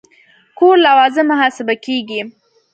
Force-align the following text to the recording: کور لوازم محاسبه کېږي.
کور 0.57 0.75
لوازم 0.85 1.25
محاسبه 1.31 1.75
کېږي. 1.85 2.21